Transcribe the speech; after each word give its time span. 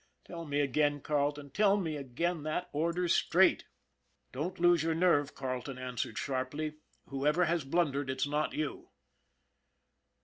Tell 0.25 0.45
me 0.45 0.61
again, 0.61 0.99
Carleton, 1.01 1.51
tell 1.51 1.77
me 1.77 1.95
again, 1.95 2.41
that 2.41 2.69
order's 2.73 3.13
straight."" 3.13 3.65
Don't 4.31 4.59
lose 4.59 4.81
your 4.81 4.95
nerve/' 4.95 5.35
Carleton 5.35 5.77
answered 5.77 6.17
sharply." 6.17 6.77
Whoever 7.11 7.45
has 7.45 7.63
blundered, 7.63 8.09
it's 8.09 8.25
not 8.25 8.53
you." 8.55 8.89